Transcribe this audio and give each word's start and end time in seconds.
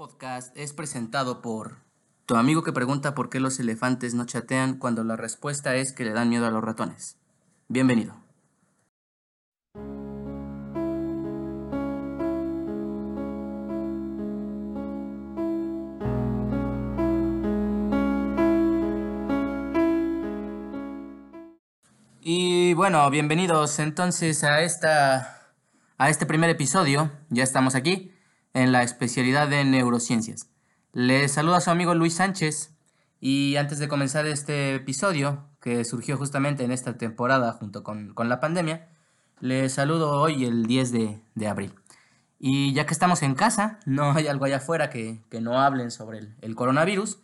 podcast 0.00 0.56
es 0.56 0.72
presentado 0.72 1.42
por 1.42 1.82
tu 2.24 2.36
amigo 2.36 2.62
que 2.62 2.72
pregunta 2.72 3.14
por 3.14 3.28
qué 3.28 3.38
los 3.38 3.60
elefantes 3.60 4.14
no 4.14 4.24
chatean 4.24 4.78
cuando 4.78 5.04
la 5.04 5.14
respuesta 5.14 5.76
es 5.76 5.92
que 5.92 6.06
le 6.06 6.14
dan 6.14 6.30
miedo 6.30 6.46
a 6.46 6.50
los 6.50 6.64
ratones. 6.64 7.18
Bienvenido. 7.68 8.14
Y 22.22 22.72
bueno, 22.72 23.10
bienvenidos 23.10 23.78
entonces 23.78 24.44
a 24.44 24.62
esta 24.62 25.52
a 25.98 26.08
este 26.08 26.24
primer 26.24 26.48
episodio. 26.48 27.12
Ya 27.28 27.42
estamos 27.42 27.74
aquí 27.74 28.14
en 28.54 28.72
la 28.72 28.82
especialidad 28.82 29.48
de 29.48 29.64
neurociencias. 29.64 30.48
Les 30.92 31.32
saluda 31.32 31.60
su 31.60 31.70
amigo 31.70 31.94
Luis 31.94 32.14
Sánchez 32.14 32.74
y 33.20 33.56
antes 33.56 33.78
de 33.78 33.88
comenzar 33.88 34.26
este 34.26 34.74
episodio, 34.74 35.44
que 35.60 35.84
surgió 35.84 36.16
justamente 36.16 36.64
en 36.64 36.72
esta 36.72 36.96
temporada 36.96 37.52
junto 37.52 37.82
con, 37.84 38.14
la 38.16 38.40
pandemia, 38.40 38.88
les 39.40 39.74
saludo 39.74 40.20
hoy 40.20 40.44
el 40.44 40.64
10 40.66 40.92
de, 40.92 41.48
abril. 41.48 41.74
Y 42.38 42.72
ya 42.72 42.86
que 42.86 42.94
estamos 42.94 43.22
en 43.22 43.34
casa, 43.34 43.78
no 43.86 44.12
hay 44.12 44.26
algo 44.26 44.46
allá 44.46 44.56
afuera 44.56 44.88
que, 44.90 45.22
no 45.40 45.60
hablen 45.60 45.90
sobre 45.90 46.20
el, 46.40 46.54
coronavirus, 46.54 47.18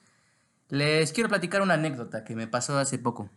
les 0.68 1.12
quiero 1.12 1.28
platicar 1.28 1.62
una 1.62 1.74
anécdota 1.74 2.24
que 2.24 2.36
me 2.36 2.46
pasó 2.46 2.78
hace 2.78 2.98
poco. 2.98 3.30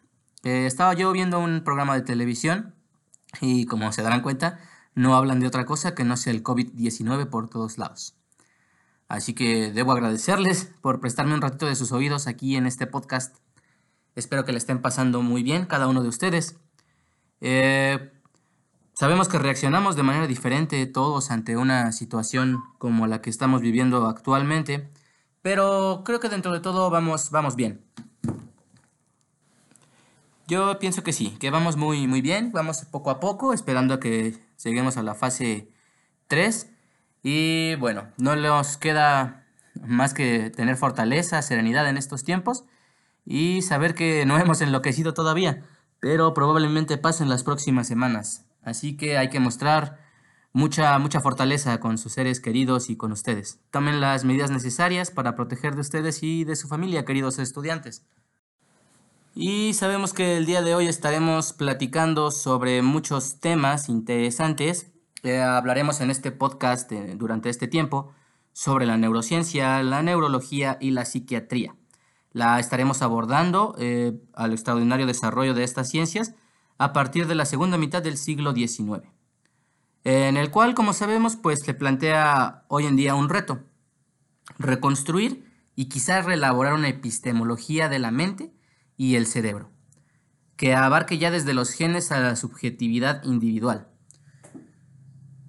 Eh, 0.44 0.66
estaba 0.66 0.94
yo 0.94 1.12
viendo 1.12 1.40
un 1.40 1.64
programa 1.64 1.96
de 1.96 2.02
televisión 2.02 2.76
y 3.40 3.66
como 3.66 3.92
se 3.92 4.02
darán 4.02 4.22
cuenta, 4.22 4.60
no 4.96 5.16
hablan 5.16 5.40
de 5.40 5.48
otra 5.48 5.66
cosa 5.66 5.96
que 5.96 6.04
no 6.04 6.18
sea 6.18 6.34
el 6.34 6.44
COVID-19 6.44 7.30
por 7.30 7.50
todos 7.50 7.78
lados. 7.78 8.16
Así 9.08 9.34
que 9.34 9.72
debo 9.72 9.92
agradecerles 9.92 10.72
por 10.82 11.00
prestarme 11.00 11.34
un 11.34 11.42
ratito 11.42 11.66
de 11.66 11.76
sus 11.76 11.92
oídos 11.92 12.28
aquí 12.28 12.56
en 12.56 12.68
este 12.68 12.86
podcast. 12.86 13.36
Espero 14.16 14.46
que 14.46 14.52
le 14.52 14.60
estén 14.60 14.82
pasando 14.82 15.22
muy 15.22 15.42
bien 15.42 15.66
cada 15.66 15.88
uno 15.88 16.04
de 16.04 16.10
ustedes. 16.10 16.58
Eh, 17.42 18.12
sabemos 18.94 19.28
que 19.28 19.40
reaccionamos 19.40 19.96
de 19.96 20.04
manera 20.04 20.28
diferente 20.28 20.86
todos 20.86 21.32
ante 21.32 21.58
una 21.58 21.92
situación 21.92 22.62
como 22.78 23.08
la 23.08 23.22
que 23.22 23.32
estamos 23.32 23.62
viviendo 23.62 24.06
actualmente, 24.08 24.92
pero 25.42 26.04
creo 26.06 26.20
que 26.20 26.30
dentro 26.30 26.52
de 26.54 26.60
todo 26.60 26.90
vamos, 26.90 27.32
vamos 27.32 27.56
bien. 27.56 27.84
Yo 30.50 30.80
pienso 30.80 31.04
que 31.04 31.14
sí, 31.14 31.38
que 31.40 31.52
vamos 31.52 31.78
muy, 31.78 32.08
muy 32.08 32.22
bien, 32.22 32.52
vamos 32.52 32.84
poco 32.92 33.12
a 33.12 33.20
poco, 33.20 33.54
esperando 33.54 33.94
a 33.94 34.00
que 34.00 34.38
Seguimos 34.60 34.98
a 34.98 35.04
la 35.04 35.16
fase 35.16 35.72
3. 36.28 36.70
Y 37.24 37.76
bueno, 37.76 38.10
no 38.18 38.36
nos 38.36 38.76
queda 38.76 39.48
más 39.82 40.14
que 40.14 40.50
tener 40.50 40.76
fortaleza, 40.76 41.42
serenidad 41.42 41.88
en 41.88 41.96
estos 41.96 42.26
tiempos 42.26 42.66
y 43.24 43.62
saber 43.62 43.96
que 43.96 44.26
no 44.26 44.38
hemos 44.40 44.60
enloquecido 44.60 45.14
todavía, 45.14 45.64
pero 46.02 46.34
probablemente 46.34 46.98
pasen 46.98 47.30
las 47.30 47.46
próximas 47.46 47.88
semanas. 47.88 48.44
Así 48.62 48.98
que 48.98 49.18
hay 49.18 49.30
que 49.30 49.40
mostrar 49.40 49.98
mucha, 50.52 51.00
mucha 51.00 51.22
fortaleza 51.22 51.80
con 51.80 51.98
sus 51.98 52.12
seres 52.12 52.42
queridos 52.42 52.90
y 52.90 52.98
con 52.98 53.14
ustedes. 53.14 53.62
Tomen 53.72 54.02
las 54.02 54.26
medidas 54.26 54.52
necesarias 54.52 55.10
para 55.10 55.38
proteger 55.38 55.76
de 55.76 55.82
ustedes 55.82 56.22
y 56.22 56.44
de 56.44 56.58
su 56.58 56.68
familia, 56.68 57.06
queridos 57.06 57.40
estudiantes. 57.40 58.04
Y 59.36 59.74
sabemos 59.74 60.14
que 60.14 60.38
el 60.38 60.46
día 60.46 60.62
de 60.64 60.74
hoy 60.74 60.88
estaremos 60.88 61.54
platicando 61.54 62.32
sobre 62.32 62.82
muchos 62.82 63.40
temas 63.40 63.88
interesantes. 63.88 64.92
Eh, 65.22 65.40
hablaremos 65.40 66.02
en 66.02 66.10
este 66.10 66.32
podcast 66.32 66.92
eh, 66.92 67.14
durante 67.16 67.50
este 67.50 67.68
tiempo 67.68 68.12
sobre 68.54 68.88
la 68.88 68.98
neurociencia, 68.98 69.84
la 69.84 70.02
neurología 70.02 70.78
y 70.82 70.92
la 70.92 71.06
psiquiatría. 71.06 71.76
La 72.32 72.60
estaremos 72.60 73.04
abordando 73.04 73.76
eh, 73.78 74.20
al 74.34 74.52
extraordinario 74.52 75.06
desarrollo 75.06 75.54
de 75.54 75.64
estas 75.64 75.90
ciencias 75.90 76.34
a 76.80 76.92
partir 76.92 77.28
de 77.28 77.36
la 77.36 77.46
segunda 77.46 77.78
mitad 77.78 78.02
del 78.02 78.18
siglo 78.18 78.54
XIX, 78.54 79.04
en 80.06 80.38
el 80.38 80.50
cual, 80.50 80.74
como 80.74 80.94
sabemos, 80.94 81.36
pues 81.36 81.60
se 81.64 81.74
plantea 81.74 82.64
hoy 82.68 82.86
en 82.86 82.96
día 82.96 83.16
un 83.16 83.30
reto, 83.30 83.60
reconstruir 84.58 85.46
y 85.76 85.86
quizás 85.86 86.26
reelaborar 86.26 86.74
una 86.74 86.88
epistemología 86.88 87.90
de 87.90 88.00
la 88.00 88.12
mente 88.12 88.54
y 89.00 89.16
el 89.16 89.28
cerebro, 89.28 89.72
que 90.58 90.76
abarque 90.76 91.18
ya 91.18 91.32
desde 91.32 91.54
los 91.54 91.72
genes 91.72 92.12
a 92.12 92.20
la 92.20 92.36
subjetividad 92.36 93.24
individual. 93.24 93.88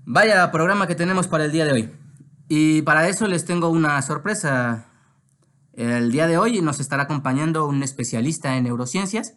Vaya 0.07 0.53
programa 0.53 0.87
que 0.87 0.95
tenemos 0.95 1.27
para 1.27 1.47
el 1.47 1.51
día 1.51 1.65
de 1.65 1.73
hoy. 1.73 1.91
Y 2.47 2.83
para 2.83 3.09
eso 3.09 3.27
les 3.27 3.45
tengo 3.45 3.69
una 3.69 4.01
sorpresa. 4.03 4.87
El 5.73 6.13
día 6.13 6.29
de 6.29 6.39
hoy 6.39 6.63
nos 6.63 6.79
estará 6.79 7.03
acompañando 7.03 7.67
un 7.67 7.83
especialista 7.83 8.57
en 8.57 8.65
neurociencias, 8.65 9.35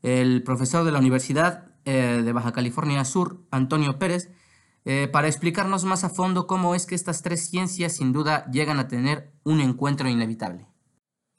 el 0.00 0.42
profesor 0.44 0.82
de 0.86 0.92
la 0.92 0.98
Universidad 0.98 1.66
eh, 1.84 2.22
de 2.24 2.32
Baja 2.32 2.52
California 2.52 3.04
Sur, 3.04 3.44
Antonio 3.50 3.98
Pérez, 3.98 4.30
eh, 4.86 5.10
para 5.12 5.28
explicarnos 5.28 5.84
más 5.84 6.04
a 6.04 6.08
fondo 6.08 6.46
cómo 6.46 6.74
es 6.74 6.86
que 6.86 6.94
estas 6.94 7.20
tres 7.20 7.50
ciencias 7.50 7.96
sin 7.96 8.14
duda 8.14 8.50
llegan 8.50 8.78
a 8.78 8.88
tener 8.88 9.34
un 9.44 9.60
encuentro 9.60 10.08
inevitable. 10.08 10.71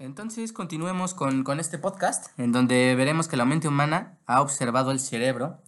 Entonces 0.04 0.52
continuemos 0.52 1.14
con, 1.14 1.46
este 1.62 1.78
podcast, 1.78 2.38
en 2.38 2.52
donde 2.52 2.94
veremos 2.94 3.30
que 3.30 3.38
la 3.38 3.46
mente 3.46 3.70
humana 3.70 4.18
ha 4.26 4.42
observado 4.42 4.92
el 4.92 5.00
cerebro 5.00 5.62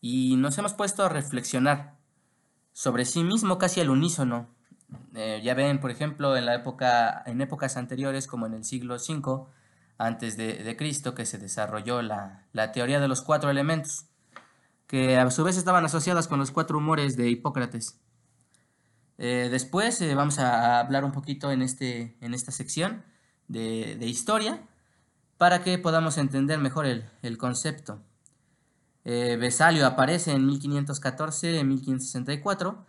y 0.00 0.36
nos 0.36 0.56
hemos 0.58 0.74
puesto 0.74 1.02
a 1.02 1.08
reflexionar 1.08 1.96
sobre 2.72 3.04
sí 3.04 3.24
mismo 3.24 3.58
casi 3.58 3.80
al 3.80 3.90
unísono. 3.90 4.46
Eh, 5.16 5.40
ya 5.42 5.54
ven, 5.54 5.80
por 5.80 5.90
ejemplo, 5.90 6.36
en, 6.36 6.46
la 6.46 6.54
época, 6.54 7.24
en 7.26 7.40
épocas 7.40 7.76
anteriores, 7.76 8.28
como 8.28 8.46
en 8.46 8.54
el 8.54 8.64
siglo 8.64 8.94
V 8.94 9.46
antes 9.98 10.36
de, 10.36 10.76
Cristo, 10.78 11.16
que 11.16 11.26
se 11.26 11.38
desarrolló 11.38 12.00
la, 12.00 12.46
teoría 12.72 13.00
de 13.00 13.08
los 13.08 13.22
cuatro 13.22 13.50
elementos, 13.50 14.04
que 14.86 15.18
a 15.18 15.28
su 15.32 15.42
vez 15.42 15.56
estaban 15.56 15.84
asociadas 15.84 16.28
con 16.28 16.38
los 16.38 16.52
cuatro 16.52 16.78
humores 16.78 17.16
de 17.16 17.28
Hipócrates. 17.28 17.98
Eh, 19.18 19.48
después 19.50 20.00
eh, 20.00 20.14
vamos 20.14 20.38
a 20.38 20.78
hablar 20.78 21.04
un 21.04 21.10
poquito 21.10 21.50
en, 21.50 21.62
este, 21.62 22.16
en 22.20 22.34
esta 22.34 22.52
sección 22.52 23.09
de, 23.50 24.06
historia 24.06 24.62
para 25.38 25.62
que 25.62 25.78
podamos 25.78 26.18
entender 26.18 26.58
mejor 26.58 26.86
el, 26.86 27.38
concepto. 27.38 28.00
Eh, 29.04 29.36
Besalio 29.40 29.86
aparece 29.86 30.32
en 30.32 30.46
1514, 30.46 31.64
1564, 31.64 32.84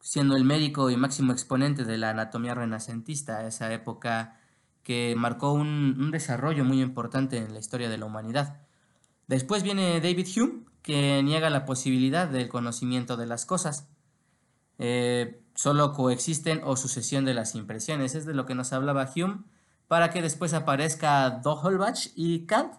siendo 0.00 0.36
el 0.36 0.44
médico 0.44 0.90
y 0.90 0.96
máximo 0.96 1.32
exponente 1.32 1.84
de 1.84 1.96
la 1.96 2.10
anatomía 2.10 2.54
renacentista, 2.54 3.46
esa 3.46 3.72
época 3.72 4.38
que 4.82 5.14
marcó 5.16 5.52
un, 5.52 6.10
desarrollo 6.12 6.64
muy 6.64 6.80
importante 6.80 7.38
en 7.38 7.52
la 7.52 7.58
historia 7.58 7.88
de 7.88 7.98
la 7.98 8.06
humanidad. 8.06 8.60
Después 9.26 9.62
viene 9.62 10.00
David 10.00 10.28
Hume, 10.36 10.64
que 10.82 11.22
niega 11.24 11.50
la 11.50 11.64
posibilidad 11.64 12.28
del 12.28 12.48
conocimiento 12.48 13.16
de 13.16 13.26
las 13.26 13.46
cosas. 13.46 13.88
Eh, 14.78 15.42
solo 15.54 15.94
coexisten 15.94 16.60
o 16.62 16.76
sucesión 16.76 17.24
de 17.24 17.34
las 17.34 17.56
impresiones. 17.56 18.14
Es 18.14 18.26
de 18.26 18.34
lo 18.34 18.46
que 18.46 18.54
nos 18.54 18.72
hablaba 18.72 19.10
Hume 19.16 19.42
para 19.88 20.10
que 20.10 20.22
después 20.22 20.54
aparezca 20.54 21.30
Doholbach 21.30 22.08
y 22.14 22.46
Kant. 22.46 22.74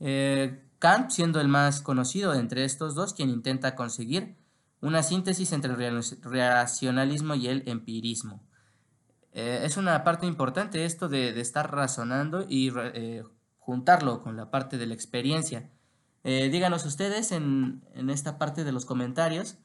Eh, 0.00 0.62
Kant 0.78 1.10
siendo 1.10 1.40
el 1.40 1.48
más 1.48 1.80
conocido 1.80 2.34
entre 2.34 2.64
estos 2.64 2.94
dos, 2.94 3.14
quien 3.14 3.30
intenta 3.30 3.74
conseguir 3.74 4.36
una 4.80 5.02
síntesis 5.02 5.52
entre 5.52 5.72
el 5.72 6.02
racionalismo 6.22 7.34
y 7.34 7.48
el 7.48 7.62
empirismo. 7.66 8.42
Eh, 9.32 9.62
es 9.64 9.76
una 9.76 10.04
parte 10.04 10.26
importante 10.26 10.84
esto 10.84 11.08
de, 11.08 11.40
estar 11.40 11.72
razonando 11.72 12.44
y 12.48 12.70
eh, 12.76 13.22
juntarlo 13.58 14.22
con 14.22 14.36
la 14.36 14.50
parte 14.50 14.76
de 14.76 14.86
la 14.86 14.94
experiencia. 14.94 15.70
díganos 16.22 16.84
ustedes 16.84 17.32
en, 17.32 17.82
esta 18.10 18.38
parte 18.38 18.64
de 18.64 18.72
los 18.72 18.84
comentarios 18.84 19.56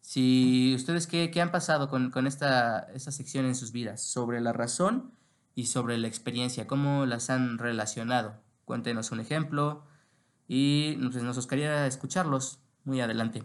si 0.00 0.72
ustedes 0.76 1.06
qué, 1.06 1.40
han 1.40 1.50
pasado 1.50 1.88
con, 1.88 2.26
esta, 2.28 2.86
esta 2.94 3.10
sección 3.10 3.44
en 3.44 3.56
sus 3.56 3.72
vidas 3.72 4.02
sobre 4.02 4.40
la 4.40 4.52
razón 4.52 5.12
y 5.56 5.66
sobre 5.66 5.96
la 5.98 6.06
experiencia, 6.06 6.68
cómo 6.68 7.06
las 7.06 7.30
han 7.30 7.58
relacionado. 7.58 8.36
Cuéntenos 8.66 9.10
un 9.10 9.20
ejemplo 9.20 9.84
y 10.46 10.96
pues, 10.96 11.22
nos 11.22 11.36
gustaría 11.36 11.86
escucharlos 11.86 12.60
muy 12.84 13.00
adelante. 13.00 13.42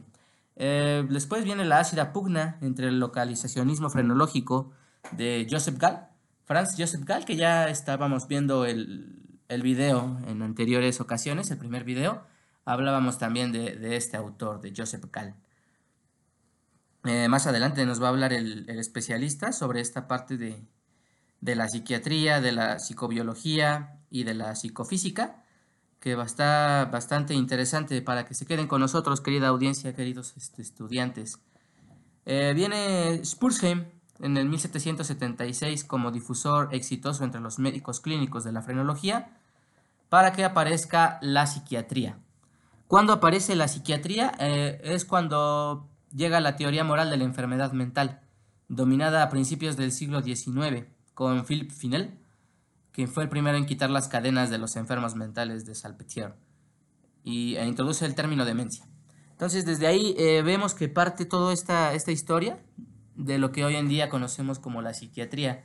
Eh, 0.58 1.08
después 1.10 1.46
viene 1.46 1.64
la 1.64 1.80
ácida 1.80 2.12
pugna 2.12 2.60
entre 2.62 2.90
el 2.90 3.00
localizacionismo 3.00 3.90
frenológico 3.90 4.74
de 5.14 5.48
Joseph 5.50 5.78
Gall, 5.80 6.10
Franz 6.44 6.76
Joseph 6.78 7.06
Gall, 7.06 7.24
que 7.24 7.38
ya 7.38 7.70
estábamos 7.70 8.28
viendo 8.28 8.66
el, 8.66 9.40
el 9.48 9.62
video 9.62 10.20
en 10.28 10.42
anteriores 10.42 11.00
ocasiones, 11.00 11.50
el 11.50 11.58
primer 11.58 11.86
video, 11.86 12.24
hablábamos 12.66 13.20
también 13.20 13.54
de, 13.54 13.96
este 13.96 14.18
autor, 14.18 14.60
de 14.60 14.74
Joseph 14.76 15.06
Gall. 15.14 15.34
Eh, 17.06 17.30
más 17.30 17.48
adelante 17.48 17.86
nos 17.86 18.02
va 18.02 18.08
a 18.08 18.10
hablar 18.10 18.34
el 18.34 18.70
especialista 18.70 19.54
sobre 19.54 19.80
esta 19.80 20.08
parte 20.08 20.38
de, 20.38 20.62
de 21.42 21.56
la 21.56 21.68
psiquiatría, 21.68 22.40
de 22.40 22.52
la 22.52 22.80
psicobiología 22.80 24.00
y 24.10 24.24
de 24.24 24.36
la 24.36 24.56
psicofísica, 24.56 25.44
que 26.00 26.14
estar 26.14 26.90
bastante 26.90 27.34
interesante 27.34 28.02
para 28.02 28.26
que 28.26 28.34
se 28.34 28.46
queden 28.46 28.68
con 28.68 28.82
nosotros, 28.82 29.22
querida 29.22 29.50
audiencia, 29.50 29.94
queridos 29.94 30.34
este, 30.38 30.62
estudiantes. 30.62 31.40
Eh, 32.26 32.54
viene 32.56 33.24
Spurzheim, 33.24 33.86
en 34.20 34.38
el 34.38 34.48
1776 34.50 35.84
como 35.84 36.12
difusor 36.12 36.70
exitoso 36.74 37.24
entre 37.24 37.42
los 37.42 37.60
médicos 37.60 38.00
clínicos 38.00 38.44
de 38.44 38.52
la 38.52 38.62
frenología 38.62 39.38
para 40.10 40.32
que 40.32 40.44
aparezca 40.44 41.18
la 41.22 41.48
psiquiatría. 41.48 42.20
Cuando 42.88 43.14
aparece 43.14 43.56
la 43.56 43.68
psiquiatría 43.68 44.34
eh, 44.40 44.80
es 44.84 45.06
cuando 45.06 45.88
llega 46.14 46.40
la 46.40 46.56
teoría 46.56 46.84
moral 46.84 47.10
de 47.10 47.18
la 47.18 47.24
enfermedad 47.24 47.72
mental, 47.72 48.22
dominada 48.68 49.24
a 49.24 49.30
principios 49.30 49.78
del 49.78 49.92
siglo 49.92 50.22
XIX, 50.22 50.86
con 51.22 51.46
Philip 51.46 51.70
Finel, 51.70 52.18
quien 52.92 53.08
fue 53.08 53.22
el 53.22 53.30
primero 53.30 53.56
en 53.56 53.68
quitar 53.68 53.92
las 53.92 54.08
cadenas 54.08 54.50
de 54.50 54.58
los 54.58 54.76
enfermos 54.76 55.14
mentales 55.14 55.68
de 55.68 55.76
Salpetier 55.76 56.34
y 57.24 57.58
e 57.58 57.68
introduce 57.68 58.08
el 58.08 58.16
término 58.16 58.44
demencia. 58.44 58.88
Entonces, 59.30 59.64
desde 59.64 59.86
ahí 59.86 60.16
eh, 60.18 60.42
vemos 60.42 60.74
que 60.74 60.90
parte 60.90 61.26
toda 61.26 61.54
esta, 61.54 61.94
esta 61.94 62.12
historia 62.12 62.58
de 63.14 63.38
lo 63.38 63.52
que 63.52 63.64
hoy 63.64 63.76
en 63.76 63.88
día 63.88 64.10
conocemos 64.10 64.58
como 64.58 64.82
la 64.82 64.96
psiquiatría 64.96 65.64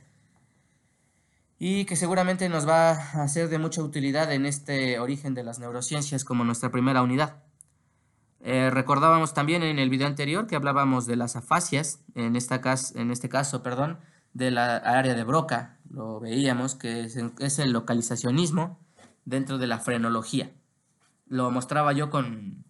y 1.57 1.85
que 1.85 1.95
seguramente 1.95 2.49
nos 2.49 2.67
va 2.67 2.91
a 2.91 3.27
ser 3.27 3.49
de 3.49 3.57
mucha 3.57 3.81
utilidad 3.81 4.31
en 4.31 4.45
este 4.45 4.99
origen 4.99 5.33
de 5.33 5.43
las 5.43 5.57
neurociencias 5.57 6.23
como 6.23 6.43
nuestra 6.43 6.69
primera 6.69 7.01
unidad. 7.01 7.41
Eh, 8.41 8.69
recordábamos 8.69 9.33
también 9.33 9.63
en 9.63 9.79
el 9.79 9.89
video 9.89 10.05
anterior 10.05 10.45
que 10.45 10.55
hablábamos 10.55 11.07
de 11.07 11.15
las 11.15 11.35
afasias, 11.35 12.03
en, 12.13 12.35
esta 12.35 12.61
en 12.93 13.09
este 13.09 13.27
caso, 13.27 13.63
perdón, 13.63 13.97
de 14.37 14.51
la 14.51 14.77
área 14.77 15.15
de 15.15 15.23
Broca, 15.23 15.79
lo 15.89 16.19
veíamos 16.19 16.75
que 16.75 17.01
es, 17.01 17.59
el 17.59 17.71
localizacionismo 17.71 18.79
dentro 19.25 19.57
de 19.57 19.65
la 19.65 19.79
frenología. 19.79 20.51
Lo 21.25 21.49
mostraba 21.49 21.91
yo 21.91 22.11
con, 22.11 22.63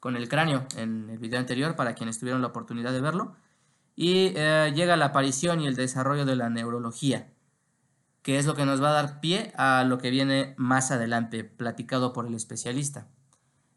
con 0.00 0.16
el 0.16 0.28
cráneo 0.28 0.66
en 0.76 1.08
el 1.08 1.18
video 1.18 1.40
anterior 1.40 1.76
para 1.76 1.94
quienes 1.94 2.18
tuvieron 2.18 2.42
la 2.42 2.48
oportunidad 2.48 2.92
de 2.92 3.00
verlo. 3.00 3.36
Y 3.96 4.34
eh, 4.36 4.70
llega 4.76 4.98
la 4.98 5.06
aparición 5.06 5.62
y 5.62 5.66
el 5.66 5.76
desarrollo 5.76 6.26
de 6.26 6.36
la 6.36 6.50
neurología, 6.50 7.32
que 8.20 8.38
es 8.38 8.44
lo 8.44 8.54
que 8.54 8.66
nos 8.66 8.82
va 8.82 8.90
a 8.90 9.02
dar 9.02 9.20
pie 9.20 9.54
a 9.56 9.82
lo 9.84 9.96
que 9.96 10.10
viene 10.10 10.54
más 10.58 10.90
adelante, 10.90 11.42
platicado 11.42 12.12
por 12.12 12.26
el 12.26 12.34
especialista. 12.34 13.08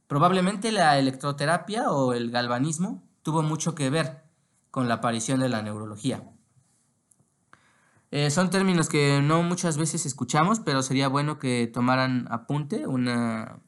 Probablemente 0.07 0.73
la 0.73 0.99
electroterapia 0.99 1.91
o 1.91 2.11
el 2.11 2.29
galvanismo 2.29 3.03
tuvo 3.23 3.41
mucho 3.41 3.73
que 3.73 3.89
ver 3.89 4.23
con 4.69 4.89
la 4.89 4.95
aparición 4.95 5.39
de 5.39 5.49
la 5.49 5.61
neurología. 5.61 6.23
Eh, 8.11 8.31
son 8.31 8.49
términos 8.49 8.87
que 8.87 9.21
no 9.21 9.43
muchas 9.43 9.77
veces 9.77 10.05
escuchamos, 10.05 10.59
pero 10.59 10.81
sería 10.81 11.09
bueno 11.09 11.39
que 11.39 11.67
tomaran 11.67 12.27
apunte, 12.31 12.87
una, 12.87 13.59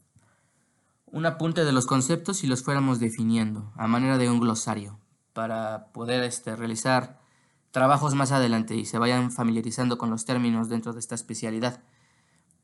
un 1.05 1.25
apunte 1.25 1.65
de 1.65 1.71
los 1.73 1.85
conceptos 1.85 2.43
y 2.43 2.47
los 2.47 2.63
fuéramos 2.63 2.99
definiendo 2.99 3.73
a 3.75 3.87
manera 3.87 4.17
de 4.17 4.29
un 4.29 4.39
glosario 4.39 4.99
para 5.33 5.91
poder 5.91 6.23
este, 6.23 6.55
realizar 6.55 7.19
trabajos 7.71 8.15
más 8.15 8.31
adelante 8.31 8.75
y 8.75 8.85
se 8.85 8.97
vayan 8.97 9.31
familiarizando 9.31 9.97
con 9.97 10.09
los 10.09 10.25
términos 10.25 10.69
dentro 10.69 10.93
de 10.93 10.99
esta 10.99 11.15
especialidad. 11.15 11.83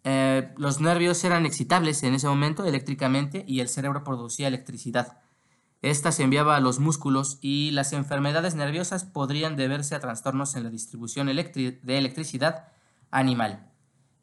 Eh, 0.03 0.53
los 0.57 0.79
nervios 0.81 1.23
eran 1.23 1.45
excitables 1.45 2.03
en 2.03 2.13
ese 2.13 2.27
momento 2.27 2.65
eléctricamente 2.65 3.43
y 3.47 3.59
el 3.59 3.69
cerebro 3.69 4.03
producía 4.03 4.47
electricidad. 4.47 5.19
Esta 5.81 6.11
se 6.11 6.23
enviaba 6.23 6.55
a 6.55 6.59
los 6.59 6.79
músculos 6.79 7.37
y 7.41 7.71
las 7.71 7.93
enfermedades 7.93 8.55
nerviosas 8.55 9.03
podrían 9.03 9.55
deberse 9.55 9.95
a 9.95 9.99
trastornos 9.99 10.55
en 10.55 10.63
la 10.63 10.69
distribución 10.69 11.27
de 11.27 11.97
electricidad 11.97 12.69
animal 13.11 13.71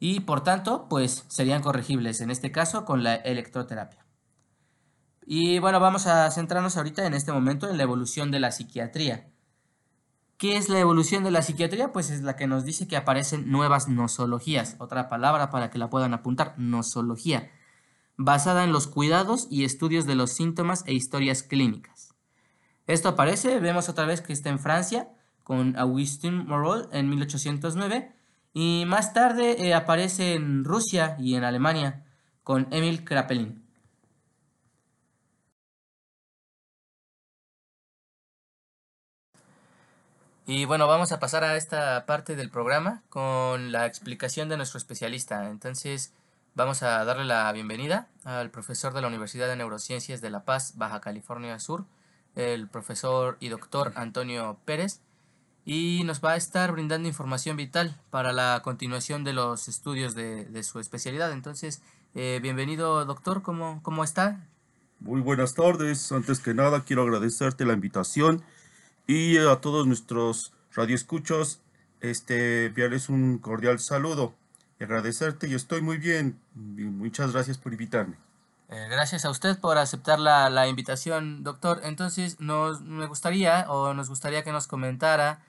y 0.05 0.19
por 0.19 0.41
tanto 0.41 0.89
pues 0.89 1.23
serían 1.29 1.61
corregibles 1.61 2.19
en 2.19 2.29
este 2.29 2.51
caso 2.51 2.83
con 2.83 3.03
la 3.03 3.15
electroterapia. 3.15 4.05
Y 5.25 5.59
bueno, 5.59 5.79
vamos 5.79 6.07
a 6.07 6.29
centrarnos 6.29 6.75
ahorita 6.75 7.05
en 7.05 7.13
este 7.13 7.31
momento 7.31 7.69
en 7.69 7.77
la 7.77 7.83
evolución 7.83 8.29
de 8.29 8.41
la 8.41 8.51
psiquiatría. 8.51 9.29
¿Qué 10.37 10.57
es 10.57 10.67
la 10.67 10.79
evolución 10.79 11.23
de 11.23 11.31
la 11.31 11.41
psiquiatría? 11.41 11.93
Pues 11.93 12.09
es 12.09 12.21
la 12.21 12.35
que 12.35 12.47
nos 12.47 12.65
dice 12.65 12.85
que 12.85 12.97
aparecen 12.97 13.49
nuevas 13.49 13.87
nosologías. 13.87 14.75
Otra 14.79 15.07
palabra 15.07 15.49
para 15.49 15.69
que 15.69 15.77
la 15.77 15.89
puedan 15.89 16.13
apuntar, 16.13 16.55
nosología, 16.57 17.49
basada 18.17 18.63
en 18.63 18.71
los 18.71 18.87
cuidados 18.87 19.47
y 19.49 19.63
estudios 19.65 20.05
de 20.05 20.15
los 20.15 20.31
síntomas 20.31 20.83
e 20.85 20.93
historias 20.93 21.43
clínicas. 21.43 22.13
Esto 22.87 23.09
aparece, 23.09 23.59
vemos 23.59 23.89
otra 23.89 24.05
vez 24.05 24.21
que 24.21 24.33
está 24.33 24.49
en 24.49 24.59
Francia, 24.59 25.09
con 25.43 25.77
Augustin 25.77 26.45
Morol 26.45 26.89
en 26.91 27.09
1809, 27.09 28.13
y 28.53 28.83
más 28.85 29.13
tarde 29.13 29.67
eh, 29.67 29.73
aparece 29.73 30.33
en 30.33 30.63
Rusia 30.63 31.15
y 31.19 31.35
en 31.35 31.43
Alemania, 31.43 32.05
con 32.43 32.67
Emil 32.71 33.03
Kraepelin. 33.03 33.63
Y 40.45 40.65
bueno, 40.65 40.87
vamos 40.87 41.13
a 41.13 41.19
pasar 41.19 41.43
a 41.45 41.55
esta 41.55 42.05
parte 42.05 42.35
del 42.35 42.49
programa 42.49 43.01
con 43.09 43.71
la 43.71 43.85
explicación 43.85 44.49
de 44.49 44.57
nuestro 44.57 44.77
especialista. 44.77 45.49
Entonces, 45.49 46.13
vamos 46.55 46.83
a 46.83 47.03
darle 47.03 47.25
la 47.25 47.51
bienvenida 47.51 48.09
al 48.23 48.51
profesor 48.51 48.93
de 48.93 49.01
la 49.01 49.07
Universidad 49.07 49.47
de 49.47 49.55
Neurociencias 49.55 50.21
de 50.21 50.29
La 50.29 50.45
Paz, 50.45 50.73
Baja 50.77 51.01
California 51.01 51.57
Sur, 51.59 51.85
el 52.35 52.67
profesor 52.67 53.37
y 53.39 53.49
doctor 53.49 53.93
Antonio 53.95 54.59
Pérez, 54.65 55.01
y 55.65 56.03
nos 56.05 56.23
va 56.23 56.33
a 56.33 56.35
estar 56.35 56.71
brindando 56.71 57.07
información 57.07 57.57
vital 57.57 57.99
para 58.09 58.33
la 58.33 58.61
continuación 58.63 59.23
de 59.23 59.33
los 59.33 59.67
estudios 59.67 60.13
de, 60.13 60.63
su 60.63 60.79
especialidad. 60.79 61.31
Entonces, 61.31 61.81
eh, 62.13 62.39
bienvenido, 62.41 63.03
doctor, 63.05 63.41
¿cómo, 63.41 63.79
¿cómo 63.81 64.03
está? 64.03 64.47
Muy 64.99 65.21
buenas 65.21 65.55
tardes. 65.55 66.11
Antes 66.11 66.39
que 66.39 66.53
nada, 66.53 66.83
quiero 66.83 67.03
agradecerte 67.03 67.65
la 67.65 67.73
invitación 67.73 68.43
y 69.07 69.37
a 69.37 69.55
todos 69.57 69.87
nuestros 69.87 70.53
radioescuchos, 70.73 71.61
este, 72.01 72.65
enviarles 72.65 73.09
un 73.09 73.37
cordial 73.37 73.79
saludo 73.79 74.35
agradecerte. 74.79 75.49
Yo 75.49 75.57
estoy 75.57 75.81
muy 75.81 75.97
bien. 75.97 76.39
Muchas 76.55 77.31
gracias 77.33 77.57
por 77.57 77.71
invitarme. 77.71 78.17
Eh, 78.69 78.87
gracias 78.89 79.25
a 79.25 79.29
usted 79.29 79.59
por 79.59 79.77
aceptar 79.77 80.19
la, 80.19 80.49
la 80.49 80.67
invitación, 80.67 81.43
doctor. 81.43 81.81
Entonces, 81.83 82.39
nos, 82.39 82.81
me 82.81 83.05
gustaría 83.05 83.65
o 83.69 83.93
nos 83.93 84.09
gustaría 84.09 84.43
que 84.43 84.51
nos 84.51 84.67
comentara 84.67 85.39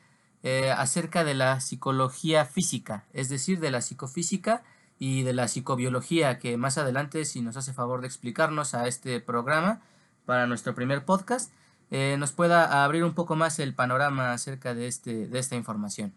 eh, 0.43 0.71
acerca 0.71 1.25
de 1.25 1.33
la 1.33 1.61
psicología 1.61 2.45
física, 2.45 3.07
es 3.15 3.31
decir, 3.31 3.61
de 3.61 3.71
la 3.71 3.81
psicofísica 3.81 4.63
y 4.99 5.23
de 5.23 5.33
la 5.33 5.49
psicobiología, 5.49 6.39
que 6.39 6.59
más 6.59 6.77
adelante, 6.77 7.25
si 7.25 7.41
nos 7.41 7.57
hace 7.57 7.73
favor 7.73 8.03
de 8.03 8.09
explicarnos 8.09 8.75
a 8.75 8.87
este 8.87 9.21
programa 9.21 9.81
para 10.27 10.47
nuestro 10.47 10.75
primer 10.75 11.07
podcast, 11.07 11.51
eh, 11.91 12.17
nos 12.19 12.33
pueda 12.33 12.85
abrir 12.85 13.05
un 13.05 13.15
poco 13.15 13.37
más 13.37 13.59
el 13.59 13.75
panorama 13.75 14.33
acerca 14.33 14.75
de, 14.75 14.87
este, 14.87 15.29
de 15.29 15.39
esta 15.39 15.57
información. 15.57 16.13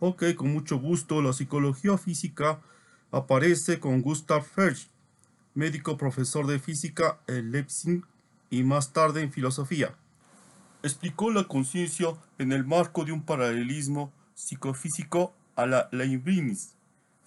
Ok, 0.00 0.34
con 0.36 0.52
mucho 0.52 0.78
gusto. 0.78 1.20
La 1.22 1.32
psicología 1.32 1.98
física 1.98 2.60
aparece 3.10 3.80
con 3.80 4.00
Gustav 4.00 4.44
Hertz, 4.56 4.90
médico 5.54 5.96
profesor 5.96 6.46
de 6.46 6.60
física 6.60 7.18
en 7.26 7.50
Leipzig 7.50 8.04
y 8.48 8.62
más 8.62 8.92
tarde 8.92 9.22
en 9.22 9.32
filosofía. 9.32 9.96
Explicó 10.84 11.32
la 11.32 11.44
conciencia 11.44 12.10
en 12.38 12.52
el 12.52 12.64
marco 12.64 13.04
de 13.04 13.10
un 13.10 13.22
paralelismo 13.24 14.12
psicofísico 14.36 15.34
a 15.56 15.66
la 15.66 15.88
Leibniz, 15.90 16.74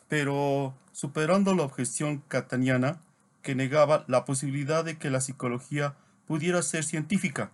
pero 0.07 0.73
superando 0.93 1.53
la 1.53 1.63
objeción 1.63 2.23
cataniana 2.29 3.01
que 3.41 3.53
negaba 3.53 4.05
la 4.07 4.23
posibilidad 4.23 4.85
de 4.85 4.97
que 4.97 5.09
la 5.09 5.19
psicología 5.19 5.95
pudiera 6.25 6.61
ser 6.61 6.85
científica. 6.85 7.51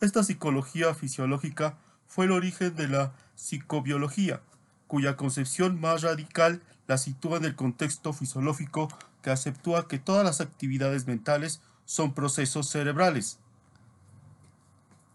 Esta 0.00 0.22
psicología 0.22 0.94
fisiológica 0.94 1.76
fue 2.06 2.26
el 2.26 2.32
origen 2.32 2.76
de 2.76 2.86
la 2.86 3.12
psicobiología, 3.38 4.40
cuya 4.88 5.16
concepción 5.16 5.80
más 5.80 6.02
radical 6.02 6.60
la 6.88 6.98
sitúa 6.98 7.36
en 7.36 7.44
el 7.44 7.54
contexto 7.54 8.12
fisiológico 8.12 8.88
que 9.22 9.30
aceptúa 9.30 9.86
que 9.86 9.98
todas 9.98 10.24
las 10.24 10.40
actividades 10.40 11.06
mentales 11.06 11.60
son 11.84 12.14
procesos 12.14 12.68
cerebrales. 12.68 13.38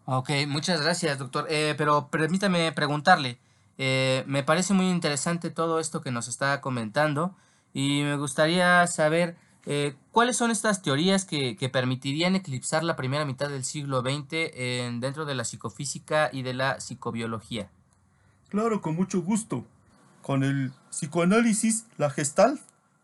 Ok, 0.06 0.30
muchas 0.48 0.82
gracias, 0.82 1.18
doctor. 1.18 1.48
Eh, 1.50 1.75
pero 1.77 2.08
permítame 2.08 2.72
preguntarle, 2.72 3.39
eh, 3.77 4.24
me 4.25 4.44
parece 4.44 4.74
muy 4.74 4.89
interesante 4.89 5.50
todo 5.50 5.80
esto 5.80 6.01
que 6.01 6.12
nos 6.12 6.27
está 6.27 6.62
comentando 6.62 7.36
y 7.74 8.03
me 8.03 8.15
gustaría 8.15 8.88
saber 8.88 9.36
eh, 9.65 9.96
¿Cuáles 10.12 10.36
son 10.36 10.51
estas 10.51 10.82
teorías 10.82 11.24
que, 11.24 11.56
permitirían 11.72 12.36
eclipsar 12.36 12.84
la 12.84 12.98
primera 12.98 13.24
mitad 13.24 13.48
del 13.48 13.63
siglo 13.63 14.01
XX 14.01 15.00
dentro 15.00 15.24
de 15.24 15.36
la 15.36 15.46
psicofísica 15.46 16.30
y 16.34 16.42
de 16.42 16.53
la 16.53 16.82
psicobiología? 16.82 17.70
Claro, 18.53 18.81
con 18.81 18.95
mucho 18.95 19.19
gusto. 19.19 19.65
Con 20.22 20.43
el 20.43 20.72
psicoanálisis, 20.91 21.88
la 21.98 22.12
gestal 22.12 22.60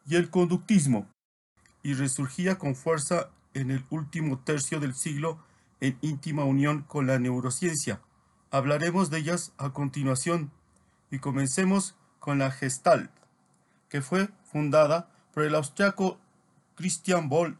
y 0.05 0.15
el 0.15 0.29
conductismo. 0.29 1.07
Y 1.81 1.95
resurgía 1.95 2.59
con 2.59 2.75
fuerza 2.75 3.31
en 3.55 3.71
el 3.71 3.83
último 3.89 4.37
tercio 4.37 4.79
del 4.79 4.93
siglo 4.93 5.39
en 5.81 5.97
íntima 6.01 6.43
unión 6.43 6.83
con 6.83 7.07
la 7.07 7.17
neurociencia. 7.17 7.99
Hablaremos 8.51 9.09
de 9.09 9.17
ellas 9.17 9.51
a 9.57 9.71
continuación 9.71 10.51
y 11.09 11.17
comencemos 11.17 11.95
con 12.19 12.37
la 12.37 12.51
Gestalt, 12.51 13.09
que 13.89 14.03
fue 14.03 14.29
fundada 14.43 15.09
por 15.33 15.41
el 15.41 15.55
austriaco 15.55 16.19
Christian 16.75 17.27
Boll 17.27 17.57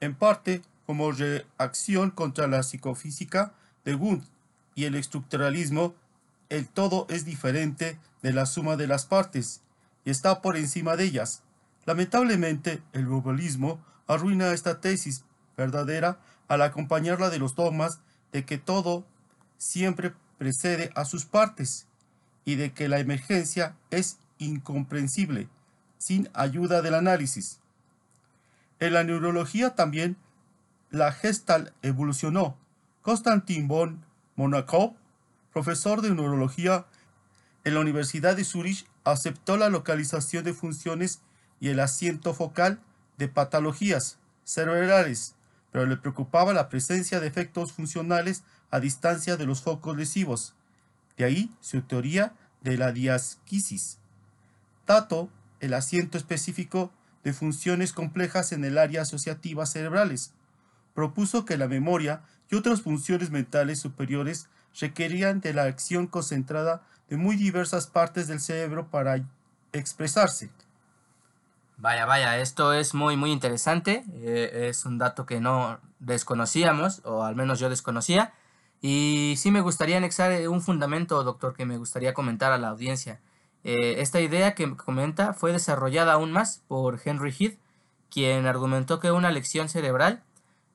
en 0.00 0.14
parte 0.16 0.60
como 0.84 1.12
reacción 1.12 2.10
contra 2.10 2.46
la 2.46 2.62
psicofísica 2.62 3.54
de 3.86 3.94
Wundt 3.94 4.31
y 4.74 4.84
el 4.84 4.94
estructuralismo, 4.94 5.94
el 6.48 6.68
todo 6.68 7.06
es 7.08 7.24
diferente 7.24 7.98
de 8.22 8.32
la 8.32 8.46
suma 8.46 8.76
de 8.76 8.86
las 8.86 9.06
partes 9.06 9.62
y 10.04 10.10
está 10.10 10.42
por 10.42 10.56
encima 10.56 10.96
de 10.96 11.04
ellas. 11.04 11.42
Lamentablemente, 11.84 12.82
el 12.92 13.06
globalismo 13.06 13.80
arruina 14.06 14.52
esta 14.52 14.80
tesis 14.80 15.24
verdadera 15.56 16.18
al 16.48 16.62
acompañarla 16.62 17.30
de 17.30 17.38
los 17.38 17.54
dogmas 17.54 18.00
de 18.32 18.44
que 18.44 18.58
todo 18.58 19.04
siempre 19.58 20.12
precede 20.38 20.90
a 20.94 21.04
sus 21.04 21.24
partes 21.24 21.86
y 22.44 22.56
de 22.56 22.72
que 22.72 22.88
la 22.88 22.98
emergencia 22.98 23.76
es 23.90 24.18
incomprensible 24.38 25.48
sin 25.98 26.28
ayuda 26.34 26.82
del 26.82 26.94
análisis. 26.94 27.60
En 28.80 28.94
la 28.94 29.04
neurología 29.04 29.76
también 29.76 30.16
la 30.90 31.12
gestal 31.12 31.72
evolucionó. 31.82 32.56
Konstantin 33.02 33.68
von 33.68 34.04
Monakov, 34.36 34.94
profesor 35.52 36.00
de 36.00 36.10
neurología 36.10 36.86
en 37.64 37.74
la 37.74 37.80
Universidad 37.80 38.36
de 38.36 38.44
Zurich, 38.44 38.86
aceptó 39.04 39.56
la 39.56 39.68
localización 39.68 40.44
de 40.44 40.54
funciones 40.54 41.20
y 41.60 41.68
el 41.68 41.80
asiento 41.80 42.34
focal 42.34 42.80
de 43.18 43.28
patologías 43.28 44.18
cerebrales, 44.44 45.34
pero 45.70 45.86
le 45.86 45.96
preocupaba 45.96 46.52
la 46.52 46.68
presencia 46.68 47.20
de 47.20 47.26
efectos 47.26 47.72
funcionales 47.72 48.42
a 48.70 48.80
distancia 48.80 49.36
de 49.36 49.46
los 49.46 49.62
focos 49.62 49.96
lesivos. 49.96 50.54
De 51.16 51.24
ahí 51.24 51.50
su 51.60 51.82
teoría 51.82 52.34
de 52.62 52.78
la 52.78 52.92
diasquisis. 52.92 53.98
Tato, 54.86 55.28
el 55.60 55.74
asiento 55.74 56.18
específico 56.18 56.90
de 57.22 57.32
funciones 57.32 57.92
complejas 57.92 58.52
en 58.52 58.64
el 58.64 58.78
área 58.78 59.02
asociativa 59.02 59.66
cerebrales. 59.66 60.32
Propuso 60.94 61.44
que 61.44 61.56
la 61.56 61.68
memoria 61.68 62.22
y 62.52 62.56
otras 62.56 62.82
funciones 62.82 63.30
mentales 63.30 63.80
superiores 63.80 64.48
requerían 64.78 65.40
de 65.40 65.54
la 65.54 65.64
acción 65.64 66.06
concentrada 66.06 66.82
de 67.08 67.16
muy 67.16 67.36
diversas 67.36 67.86
partes 67.86 68.28
del 68.28 68.40
cerebro 68.40 68.88
para 68.88 69.24
expresarse. 69.72 70.50
Vaya, 71.78 72.04
vaya, 72.04 72.38
esto 72.38 72.74
es 72.74 72.92
muy, 72.92 73.16
muy 73.16 73.32
interesante. 73.32 74.04
Eh, 74.16 74.68
es 74.68 74.84
un 74.84 74.98
dato 74.98 75.24
que 75.24 75.40
no 75.40 75.80
desconocíamos, 75.98 77.00
o 77.04 77.24
al 77.24 77.36
menos 77.36 77.58
yo 77.58 77.70
desconocía. 77.70 78.34
Y 78.82 79.34
sí 79.38 79.50
me 79.50 79.62
gustaría 79.62 79.96
anexar 79.96 80.46
un 80.48 80.60
fundamento, 80.60 81.24
doctor, 81.24 81.54
que 81.54 81.64
me 81.64 81.78
gustaría 81.78 82.12
comentar 82.12 82.52
a 82.52 82.58
la 82.58 82.68
audiencia. 82.68 83.18
Eh, 83.64 83.96
esta 83.98 84.20
idea 84.20 84.54
que 84.54 84.76
comenta 84.76 85.32
fue 85.32 85.52
desarrollada 85.52 86.12
aún 86.12 86.32
más 86.32 86.62
por 86.68 87.00
Henry 87.02 87.32
Heath, 87.32 87.58
quien 88.10 88.46
argumentó 88.46 89.00
que 89.00 89.10
una 89.10 89.30
lección 89.30 89.70
cerebral 89.70 90.22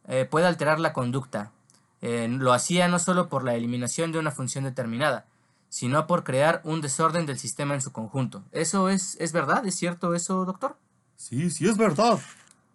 eh, 0.07 0.25
puede 0.25 0.47
alterar 0.47 0.79
la 0.79 0.93
conducta. 0.93 1.51
Lo 2.01 2.53
hacía 2.53 2.87
no 2.87 2.99
solo 2.99 3.29
por 3.29 3.43
la 3.43 3.55
eliminación 3.55 4.11
de 4.11 4.19
una 4.19 4.31
función 4.31 4.63
determinada, 4.63 5.25
sino 5.69 6.07
por 6.07 6.23
crear 6.23 6.61
un 6.63 6.81
desorden 6.81 7.25
del 7.25 7.39
sistema 7.39 7.73
en 7.73 7.81
su 7.81 7.91
conjunto. 7.91 8.43
¿Eso 8.51 8.89
es, 8.89 9.17
es 9.19 9.31
verdad? 9.31 9.65
¿Es 9.65 9.75
cierto 9.75 10.13
eso, 10.13 10.45
doctor? 10.45 10.77
Sí, 11.15 11.49
sí 11.49 11.67
es 11.67 11.77
verdad. 11.77 12.19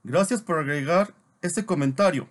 Gracias 0.05 0.43
por 0.43 0.59
agregar 0.59 1.15
este 1.41 1.65
comentario. 1.65 2.29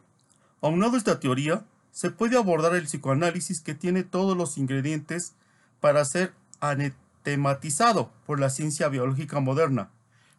Aunado 0.62 0.98
esta 0.98 1.20
teoría, 1.20 1.64
se 1.92 2.12
puede 2.12 2.38
abordar 2.38 2.76
el 2.76 2.86
psicoanálisis 2.86 3.62
que 3.62 3.74
tiene 3.74 4.04
todos 4.04 4.38
los 4.38 4.58
ingredientes 4.58 5.34
para 5.80 6.06
ser 6.06 6.34
anetematizado 6.60 8.12
por 8.26 8.40
la 8.40 8.50
ciencia 8.50 8.88
biológica 8.88 9.40
moderna. 9.40 9.90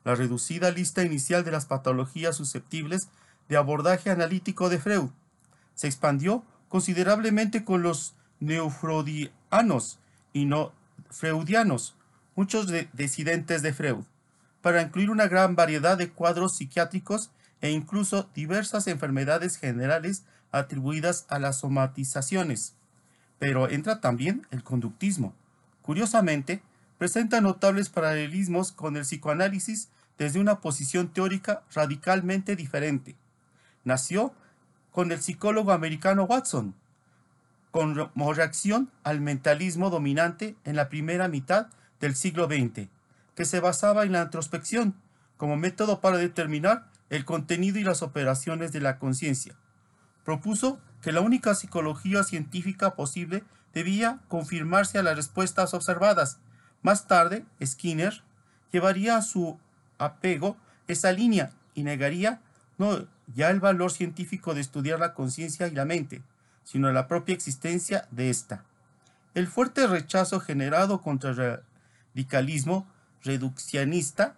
La 0.04 0.14
reducida 0.14 0.70
lista 0.70 1.02
inicial 1.02 1.44
de 1.44 1.50
las 1.50 1.66
patologías 1.66 2.36
susceptibles 2.36 3.08
de 3.48 3.56
abordaje 3.56 4.10
analítico 4.10 4.68
de 4.68 4.78
Freud 4.78 5.10
se 5.74 5.86
expandió 5.86 6.44
considerablemente 6.68 7.64
con 7.64 7.82
los 7.82 8.14
neufrodianos 8.40 9.98
y 10.32 10.44
no 10.46 10.72
freudianos, 11.10 11.96
muchos 12.34 12.66
de 12.66 12.88
disidentes 12.92 13.62
de 13.62 13.72
Freud 13.72 14.04
para 14.62 14.80
incluir 14.80 15.10
una 15.10 15.26
gran 15.26 15.54
variedad 15.56 15.98
de 15.98 16.10
cuadros 16.10 16.56
psiquiátricos 16.56 17.30
e 17.60 17.70
incluso 17.70 18.30
diversas 18.34 18.86
enfermedades 18.86 19.56
generales 19.58 20.24
atribuidas 20.52 21.26
a 21.28 21.38
las 21.38 21.58
somatizaciones. 21.60 22.74
Pero 23.38 23.68
entra 23.68 24.00
también 24.00 24.46
el 24.50 24.62
conductismo. 24.62 25.34
Curiosamente, 25.82 26.62
presenta 26.96 27.40
notables 27.40 27.88
paralelismos 27.88 28.70
con 28.70 28.96
el 28.96 29.02
psicoanálisis 29.02 29.88
desde 30.16 30.38
una 30.38 30.60
posición 30.60 31.08
teórica 31.08 31.62
radicalmente 31.74 32.54
diferente. 32.54 33.16
Nació 33.84 34.32
con 34.92 35.10
el 35.10 35.20
psicólogo 35.20 35.72
americano 35.72 36.24
Watson, 36.24 36.74
como 37.70 38.34
reacción 38.34 38.90
al 39.02 39.20
mentalismo 39.20 39.90
dominante 39.90 40.54
en 40.64 40.76
la 40.76 40.88
primera 40.88 41.28
mitad 41.28 41.68
del 42.00 42.14
siglo 42.14 42.46
XX 42.46 42.88
que 43.34 43.44
se 43.44 43.60
basaba 43.60 44.04
en 44.04 44.12
la 44.12 44.22
introspección 44.22 44.94
como 45.36 45.56
método 45.56 46.00
para 46.00 46.18
determinar 46.18 46.86
el 47.10 47.24
contenido 47.24 47.78
y 47.78 47.84
las 47.84 48.02
operaciones 48.02 48.72
de 48.72 48.80
la 48.80 48.98
conciencia. 48.98 49.54
Propuso 50.24 50.80
que 51.00 51.12
la 51.12 51.20
única 51.20 51.54
psicología 51.54 52.22
científica 52.22 52.94
posible 52.94 53.42
debía 53.74 54.20
confirmarse 54.28 54.98
a 54.98 55.02
las 55.02 55.16
respuestas 55.16 55.74
observadas. 55.74 56.38
Más 56.82 57.06
tarde, 57.06 57.44
Skinner 57.64 58.22
llevaría 58.70 59.16
a 59.16 59.22
su 59.22 59.58
apego 59.98 60.56
esa 60.88 61.12
línea 61.12 61.50
y 61.74 61.82
negaría 61.82 62.40
no 62.78 63.06
ya 63.34 63.50
el 63.50 63.60
valor 63.60 63.92
científico 63.92 64.54
de 64.54 64.60
estudiar 64.60 64.98
la 64.98 65.14
conciencia 65.14 65.66
y 65.66 65.72
la 65.72 65.84
mente, 65.84 66.22
sino 66.64 66.92
la 66.92 67.08
propia 67.08 67.34
existencia 67.34 68.06
de 68.10 68.30
ésta. 68.30 68.64
El 69.34 69.46
fuerte 69.46 69.86
rechazo 69.86 70.40
generado 70.40 71.00
contra 71.00 71.30
el 71.30 71.60
radicalismo 72.14 72.86
reduccionista 73.22 74.34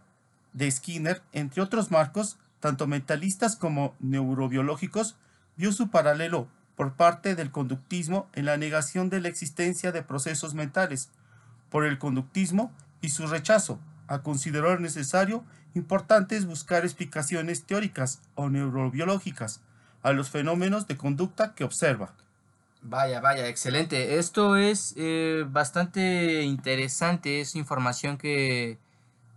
de 0.53 0.71
Skinner, 0.71 1.23
entre 1.33 1.63
otros 1.63 1.91
marcos, 1.91 2.39
tanto 2.61 2.87
mentalistas 2.87 3.57
como 3.57 3.95
neurobiológicos, 3.99 5.17
vio 5.57 5.73
su 5.73 5.91
paralelo 5.91 6.49
por 6.77 6.95
parte 6.95 7.35
del 7.35 7.51
conductismo 7.51 8.29
en 8.33 8.47
la 8.47 8.57
negación 8.57 9.11
de 9.11 9.21
la 9.21 9.29
existencia 9.29 9.93
de 9.93 10.03
procesos 10.03 10.55
mentales, 10.55 11.11
por 11.71 11.85
el 11.85 11.99
conductismo 11.99 12.73
y 13.01 13.11
su 13.11 13.27
rechazo 13.27 13.81
a 14.07 14.21
considerar 14.21 14.81
necesario 14.81 15.45
importante 15.75 16.37
es 16.37 16.47
buscar 16.47 16.85
explicaciones 16.85 17.65
teóricas 17.65 18.21
o 18.35 18.49
neurobiológicas 18.49 19.61
a 20.03 20.13
los 20.13 20.31
fenómenos 20.31 20.87
de 20.87 20.97
conducta 20.97 21.55
que 21.55 21.65
observa. 21.65 22.13
Vaya, 22.83 23.21
vaya, 23.21 23.49
excelente. 23.49 24.19
Esto 24.19 24.57
es 24.57 24.95
eh, 24.99 25.47
bastante 25.49 26.43
interesante, 26.43 27.41
es 27.41 27.57
información 27.57 28.19
que 28.19 28.79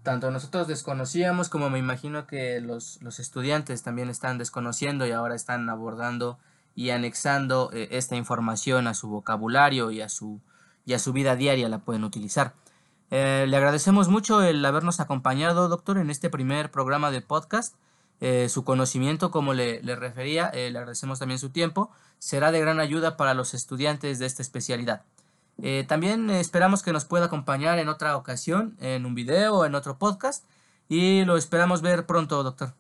tanto 0.04 0.32
nosotros 0.32 0.68
desconocíamos 0.68 1.50
como 1.50 1.70
me 1.70 1.80
imagino 1.80 2.28
que 2.28 2.60
los, 2.60 3.00
estudiantes 3.20 3.84
también 3.84 4.10
están 4.10 4.38
desconociendo 4.38 5.06
y 5.08 5.12
ahora 5.12 5.36
están 5.36 5.70
abordando 5.70 6.38
y 6.76 6.90
anexando 6.90 7.72
eh, 7.74 7.88
esta 7.92 8.18
información 8.18 8.88
a 8.88 8.94
su 8.94 9.08
vocabulario 9.08 9.92
y 9.92 10.02
a 10.02 10.10
su, 10.10 10.42
y 10.86 10.94
a 10.94 11.00
su 11.00 11.14
vida 11.14 11.38
diaria 11.38 11.70
la 11.70 11.80
pueden 11.80 12.04
utilizar. 12.04 12.54
Eh, 13.10 13.46
le 13.48 13.56
agradecemos 13.56 14.10
mucho 14.10 14.42
el 14.42 14.64
habernos 14.66 15.00
acompañado, 15.00 15.70
doctor, 15.70 15.98
en 15.98 16.10
este 16.10 16.30
primer 16.30 16.72
programa 16.72 17.10
de 17.12 17.22
podcast. 17.22 17.76
Eh, 18.20 18.50
su 18.50 18.64
conocimiento, 18.64 19.32
como 19.32 19.54
le, 19.54 19.80
refería, 19.96 20.48
eh, 20.50 20.72
le 20.72 20.80
agradecemos 20.80 21.20
también 21.20 21.40
su 21.40 21.50
tiempo, 21.50 21.92
será 22.20 22.52
de 22.52 22.60
gran 22.60 22.80
ayuda 22.80 23.16
para 23.16 23.34
los 23.34 23.54
estudiantes 23.54 24.20
de 24.20 24.26
esta 24.26 24.42
especialidad. 24.42 25.04
También 25.88 26.30
esperamos 26.30 26.84
que 26.84 26.94
nos 26.94 27.06
pueda 27.06 27.26
acompañar 27.26 27.80
en 27.80 27.90
otra 27.90 28.16
ocasión, 28.16 28.78
en 28.80 29.08
un 29.08 29.16
video 29.16 29.56
o 29.56 29.66
en 29.66 29.74
otro 29.74 29.98
podcast, 29.98 30.46
y 30.88 31.26
lo 31.26 31.36
esperamos 31.36 31.82
ver 31.82 32.06
pronto, 32.06 32.44
doctor. 32.44 32.76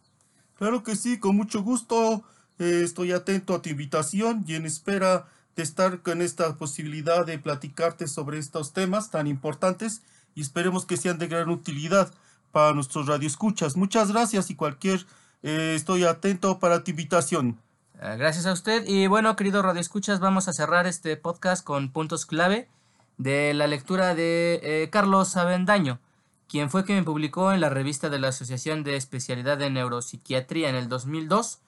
Claro 0.59 0.83
que 0.83 0.95
sí, 0.95 1.19
con 1.19 1.35
mucho 1.35 1.63
gusto. 1.63 2.23
estoy 2.59 3.13
atento 3.13 3.55
a 3.55 3.63
tu 3.63 3.69
invitación 3.69 4.45
y 4.47 4.53
en 4.53 4.67
espera 4.67 5.25
de 5.55 5.63
estar 5.63 6.03
con 6.03 6.21
esta 6.21 6.55
posibilidad 6.55 7.25
de 7.25 7.39
platicarte 7.39 8.07
sobre 8.07 8.37
estos 8.37 8.73
temas 8.73 9.09
tan 9.09 9.25
importantes 9.25 10.03
y 10.37 10.41
esperemos 10.41 10.85
que 10.85 10.97
sean 10.97 11.17
de 11.17 11.25
gran 11.25 11.49
utilidad 11.49 12.13
para 12.51 12.71
nuestros 12.71 13.07
radioescuchas. 13.07 13.75
Muchas 13.75 14.11
gracias 14.11 14.51
y 14.51 14.55
cualquier 14.55 15.03
eh, 15.41 15.73
estoy 15.75 16.03
atento 16.03 16.59
para 16.59 16.83
tu 16.83 16.91
invitación. 16.91 17.59
Ah, 17.99 18.15
gracias 18.17 18.45
a 18.45 18.53
usted. 18.53 18.83
Y 18.85 19.07
bueno, 19.07 19.35
querido 19.35 19.63
Radio 19.63 19.81
Escuchas, 19.81 20.19
vamos 20.19 20.47
a 20.47 20.53
cerrar 20.53 20.85
este 20.85 21.17
podcast 21.17 21.65
con 21.65 21.91
puntos 21.91 22.27
clave 22.27 22.69
de 23.17 23.55
la 23.55 23.65
lectura 23.65 24.13
de 24.13 24.59
eh, 24.61 24.89
Carlos 24.91 25.35
Avendaño, 25.37 25.99
quien 26.47 26.69
fue 26.69 26.85
quien 26.85 27.03
publicó 27.03 27.51
en 27.51 27.59
la 27.59 27.69
revista 27.69 28.11
de 28.11 28.19
la 28.19 28.27
Asociación 28.27 28.83
de 28.83 28.95
Especialidad 28.95 29.57
de 29.57 29.71
Neuropsiquiatría 29.71 30.69
en 30.69 30.75
el 30.75 30.87
2002 30.87 31.61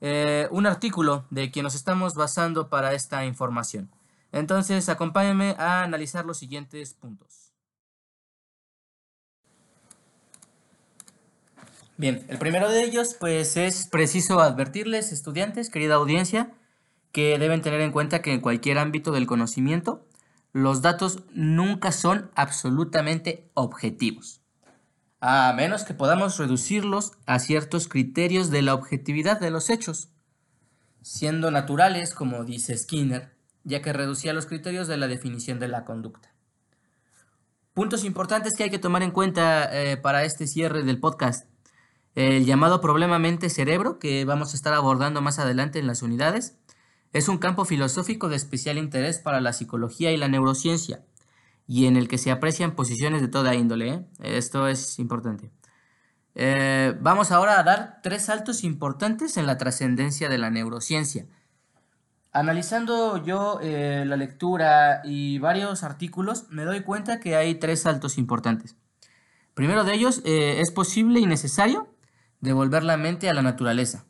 eh, 0.00 0.48
un 0.50 0.66
artículo 0.66 1.26
de 1.30 1.52
quien 1.52 1.62
nos 1.62 1.76
estamos 1.76 2.16
basando 2.16 2.68
para 2.68 2.92
esta 2.92 3.24
información. 3.24 3.88
Entonces, 4.32 4.88
acompáñenme 4.88 5.54
a 5.60 5.84
analizar 5.84 6.24
los 6.24 6.38
siguientes 6.38 6.94
puntos. 6.94 7.49
Bien, 12.00 12.24
el 12.28 12.38
primero 12.38 12.70
de 12.70 12.82
ellos, 12.82 13.14
pues 13.20 13.58
es 13.58 13.86
preciso 13.86 14.40
advertirles, 14.40 15.12
estudiantes, 15.12 15.68
querida 15.68 15.96
audiencia, 15.96 16.50
que 17.12 17.38
deben 17.38 17.60
tener 17.60 17.82
en 17.82 17.92
cuenta 17.92 18.22
que 18.22 18.32
en 18.32 18.40
cualquier 18.40 18.78
ámbito 18.78 19.12
del 19.12 19.26
conocimiento, 19.26 20.08
los 20.54 20.80
datos 20.80 21.24
nunca 21.34 21.92
son 21.92 22.30
absolutamente 22.34 23.50
objetivos, 23.52 24.40
a 25.20 25.52
menos 25.54 25.84
que 25.84 25.92
podamos 25.92 26.38
reducirlos 26.38 27.12
a 27.26 27.38
ciertos 27.38 27.86
criterios 27.86 28.48
de 28.48 28.62
la 28.62 28.72
objetividad 28.72 29.38
de 29.38 29.50
los 29.50 29.68
hechos, 29.68 30.08
siendo 31.02 31.50
naturales, 31.50 32.14
como 32.14 32.44
dice 32.44 32.78
Skinner, 32.78 33.34
ya 33.64 33.82
que 33.82 33.92
reducía 33.92 34.32
los 34.32 34.46
criterios 34.46 34.88
de 34.88 34.96
la 34.96 35.06
definición 35.06 35.58
de 35.58 35.68
la 35.68 35.84
conducta. 35.84 36.32
Puntos 37.74 38.06
importantes 38.06 38.54
que 38.56 38.62
hay 38.62 38.70
que 38.70 38.78
tomar 38.78 39.02
en 39.02 39.10
cuenta 39.10 39.68
eh, 39.70 39.98
para 39.98 40.24
este 40.24 40.46
cierre 40.46 40.82
del 40.82 40.98
podcast. 40.98 41.49
El 42.14 42.44
llamado 42.44 42.80
problema 42.80 43.18
mente-cerebro, 43.20 44.00
que 44.00 44.24
vamos 44.24 44.52
a 44.52 44.56
estar 44.56 44.74
abordando 44.74 45.20
más 45.20 45.38
adelante 45.38 45.78
en 45.78 45.86
las 45.86 46.02
unidades, 46.02 46.56
es 47.12 47.28
un 47.28 47.38
campo 47.38 47.64
filosófico 47.64 48.28
de 48.28 48.36
especial 48.36 48.78
interés 48.78 49.18
para 49.18 49.40
la 49.40 49.52
psicología 49.52 50.10
y 50.10 50.16
la 50.16 50.28
neurociencia, 50.28 51.04
y 51.68 51.86
en 51.86 51.96
el 51.96 52.08
que 52.08 52.18
se 52.18 52.32
aprecian 52.32 52.74
posiciones 52.74 53.20
de 53.20 53.28
toda 53.28 53.54
índole. 53.54 53.90
¿eh? 53.90 54.06
Esto 54.20 54.66
es 54.66 54.98
importante. 54.98 55.52
Eh, 56.34 56.96
vamos 57.00 57.30
ahora 57.30 57.60
a 57.60 57.62
dar 57.62 58.00
tres 58.02 58.24
saltos 58.24 58.64
importantes 58.64 59.36
en 59.36 59.46
la 59.46 59.56
trascendencia 59.56 60.28
de 60.28 60.38
la 60.38 60.50
neurociencia. 60.50 61.26
Analizando 62.32 63.24
yo 63.24 63.58
eh, 63.62 64.04
la 64.06 64.16
lectura 64.16 65.00
y 65.04 65.38
varios 65.38 65.82
artículos, 65.84 66.46
me 66.48 66.64
doy 66.64 66.82
cuenta 66.82 67.20
que 67.20 67.36
hay 67.36 67.56
tres 67.56 67.82
saltos 67.82 68.18
importantes. 68.18 68.76
Primero 69.54 69.82
de 69.82 69.94
ellos, 69.94 70.22
es 70.24 70.70
posible 70.70 71.18
y 71.18 71.26
necesario 71.26 71.89
devolver 72.40 72.84
la 72.84 72.96
mente 72.96 73.28
a 73.28 73.34
la 73.34 73.42
naturaleza. 73.42 74.04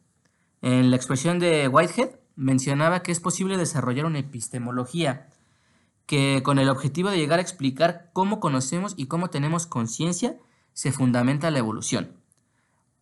En 0.63 0.91
la 0.91 0.97
expresión 0.97 1.39
de 1.39 1.69
Whitehead, 1.69 2.11
mencionaba 2.37 3.03
que 3.03 3.13
es 3.13 3.21
posible 3.21 3.57
desarrollar 3.57 4.07
una 4.07 4.19
epistemología 4.19 5.29
que 6.07 6.43
con 6.43 6.59
el 6.59 6.69
objetivo 6.69 7.11
de 7.11 7.19
llegar 7.19 7.39
a 7.39 7.43
explicar 7.43 8.11
cómo 8.13 8.41
conocemos 8.41 8.95
y 8.97 9.07
cómo 9.07 9.31
tenemos 9.31 9.67
conciencia 9.67 10.37
se 10.73 10.91
fundamenta 10.91 11.51
la 11.51 11.61
evolución, 11.61 12.17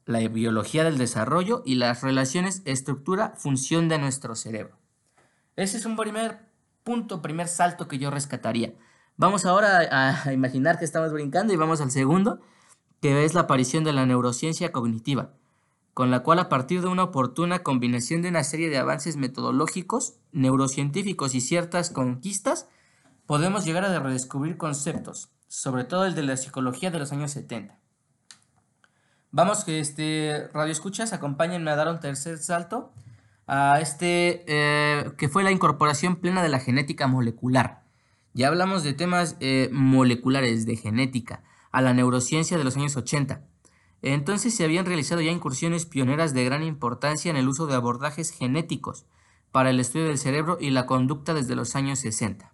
la 0.04 0.20
biología 0.28 0.85
del 0.85 0.99
desarrollo 0.99 1.62
y 1.64 1.76
las 1.76 2.02
relaciones 2.02 2.62
estructura-función 2.64 3.88
de 3.88 3.99
nuestro 3.99 4.35
cerebro. 4.35 4.76
Ese 5.56 5.76
es 5.78 5.87
un 5.87 5.97
primer 5.97 6.40
punto, 6.85 7.23
primer 7.23 7.49
salto 7.49 7.88
que 7.88 7.99
yo 7.99 8.11
rescataría. 8.11 8.75
Vamos 9.16 9.44
ahora 9.44 10.23
a, 10.25 10.32
imaginar 10.32 10.78
que 10.78 10.85
estamos 10.85 11.12
brincando 11.12 11.52
y 11.52 11.56
vamos 11.56 11.80
al 11.80 11.90
segundo, 11.90 12.40
que 13.00 13.25
es 13.25 13.35
la 13.35 13.43
aparición 13.43 13.85
de 13.85 13.93
la 13.93 14.07
neurociencia 14.07 14.73
cognitiva 14.73 15.33
con 15.99 16.12
la 16.12 16.21
cual 16.21 16.38
a 16.38 16.49
partir 16.49 16.81
de 16.81 16.87
una 16.87 17.02
oportuna 17.02 17.64
combinación 17.64 18.23
de 18.23 18.28
una 18.28 18.45
serie 18.45 18.71
de 18.71 18.78
avances 18.78 19.17
metodológicos, 19.17 20.14
neurocientíficos 20.31 21.35
y 21.35 21.40
ciertas 21.40 21.90
conquistas, 21.90 22.69
podemos 23.26 23.64
llegar 23.64 23.85
a 23.85 23.99
redescubrir 23.99 24.57
conceptos, 24.57 25.33
sobre 25.49 25.83
todo 25.83 26.05
el 26.07 26.14
de 26.14 26.23
la 26.23 26.37
psicología 26.37 26.93
de 26.93 27.00
los 27.00 27.11
años 27.11 27.33
70. 27.33 27.81
Vamos 29.33 29.64
que 29.64 29.81
este 29.81 30.49
radio 30.55 30.71
escuchas, 30.71 31.12
acompáñenme 31.12 31.73
a 31.73 31.75
dar 31.75 31.88
un 31.88 31.99
tercer 31.99 32.38
salto 32.38 32.93
a 33.49 33.81
este 33.81 34.45
eh, 34.47 35.11
que 35.19 35.28
fue 35.28 35.43
la 35.43 35.50
incorporación 35.50 36.14
plena 36.14 36.45
de 36.45 36.49
la 36.49 36.61
genética 36.61 37.09
molecular. 37.09 37.83
Ya 38.35 38.47
hablamos 38.47 38.85
de 38.85 38.93
temas 38.93 39.35
eh, 39.40 39.69
moleculares 39.73 40.64
de 40.64 40.76
genética 40.76 41.43
a 41.70 41.82
la 41.82 41.94
neurociencia 41.94 42.58
de 42.58 42.64
los 42.64 42.76
años 42.76 42.96
80 42.96 43.42
entonces 44.02 44.54
se 44.54 44.64
habían 44.64 44.87
realizado 44.87 45.20
ya 45.20 45.30
incursiones 45.30 45.87
pioneras 45.87 46.32
de 46.32 46.44
gran 46.44 46.62
importancia 46.62 47.30
en 47.30 47.37
el 47.37 47.48
uso 47.48 47.66
de 47.66 47.75
abordajes 47.75 48.30
genéticos 48.30 49.06
para 49.50 49.70
el 49.70 49.80
estudio 49.80 50.06
del 50.06 50.18
cerebro 50.18 50.58
y 50.60 50.70
la 50.70 50.87
conducta 50.87 51.34
desde 51.34 51.56
los 51.56 51.75
años 51.75 51.98
60. 52.00 52.52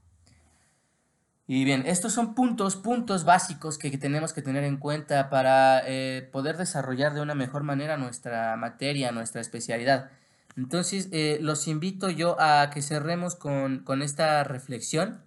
Y 1.46 1.64
bien, 1.64 1.82
estos 1.86 2.14
son 2.14 2.34
puntos, 2.34 2.76
puntos 2.76 3.24
básicos 3.24 3.76
que, 3.76 3.90
tenemos 3.98 4.32
que 4.32 4.40
tener 4.40 4.64
en 4.64 4.78
cuenta 4.78 5.28
para 5.28 5.82
eh, 5.86 6.26
poder 6.32 6.56
desarrollar 6.56 7.12
de 7.12 7.20
una 7.20 7.34
mejor 7.34 7.64
manera 7.64 7.98
nuestra 7.98 8.56
materia, 8.56 9.12
nuestra 9.12 9.42
especialidad. 9.42 10.10
Entonces, 10.56 11.08
eh, 11.12 11.38
los 11.42 11.68
invito 11.68 12.08
yo 12.08 12.40
a 12.40 12.70
que 12.70 12.80
cerremos 12.80 13.34
con, 13.34 13.80
con 13.80 14.00
esta 14.00 14.42
reflexión 14.44 15.20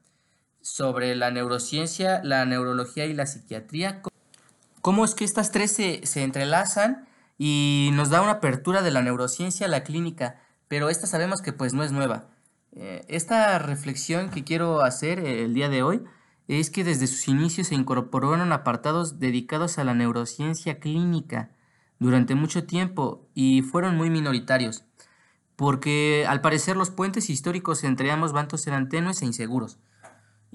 sobre 0.73 1.15
la 1.15 1.32
neurociencia, 1.32 2.21
la 2.23 2.45
neurología 2.45 3.06
y 3.06 3.13
la 3.13 3.25
psiquiatría 3.25 4.01
cómo 4.88 5.03
es 5.03 5.15
que 5.15 5.25
estas 5.25 5.51
tres 5.51 5.71
se, 5.73 6.23
entrelazan 6.23 7.10
y 7.38 7.89
nos 7.91 8.10
da 8.10 8.21
una 8.21 8.32
apertura 8.32 8.82
de 8.82 8.91
la 8.91 9.01
neurociencia 9.01 9.67
a 9.67 9.69
la 9.69 9.84
clínica, 9.84 10.39
pero 10.69 10.88
esta 10.88 11.08
sabemos 11.08 11.41
que 11.41 11.51
pues 11.51 11.73
no 11.73 11.84
es 11.84 11.91
nueva. 11.91 12.30
Eh, 12.71 13.03
esta 13.10 13.60
reflexión 13.60 14.30
que 14.30 14.45
quiero 14.45 14.84
hacer 14.84 15.19
eh, 15.19 15.43
el 15.43 15.53
día 15.53 15.67
de 15.67 15.84
hoy 15.84 16.06
es 16.47 16.69
que 16.69 16.86
desde 16.86 17.08
sus 17.08 17.27
inicios 17.27 17.67
se 17.67 17.75
incorporaron 17.75 18.53
apartados 18.53 19.19
dedicados 19.19 19.77
a 19.77 19.84
la 19.84 19.93
neurociencia 19.93 20.80
clínica 20.80 21.51
durante 21.99 22.36
mucho 22.36 22.63
tiempo 22.63 23.27
y 23.34 23.63
fueron 23.63 23.97
muy 23.97 24.10
minoritarios, 24.10 24.86
porque 25.58 26.25
al 26.30 26.39
parecer 26.39 26.77
los 26.77 26.91
puentes 26.91 27.30
históricos 27.30 27.84
entre 27.84 28.10
ambos 28.10 28.32
bandos 28.32 28.65
eran 28.67 28.88
tenues 28.88 29.21
e 29.21 29.25
inseguros. 29.25 29.80